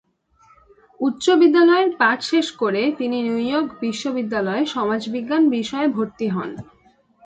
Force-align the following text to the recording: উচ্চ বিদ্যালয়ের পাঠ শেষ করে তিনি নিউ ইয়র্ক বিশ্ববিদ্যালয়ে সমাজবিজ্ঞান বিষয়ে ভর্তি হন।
উচ্চ 0.99 1.25
বিদ্যালয়ের 1.41 1.89
পাঠ 1.97 2.17
শেষ 2.23 2.47
করে 2.61 2.81
তিনি 2.99 3.17
নিউ 3.21 3.39
ইয়র্ক 3.43 3.69
বিশ্ববিদ্যালয়ে 3.81 4.63
সমাজবিজ্ঞান 4.67 5.43
বিষয়ে 5.49 5.87
ভর্তি 5.87 6.27
হন। 6.27 6.49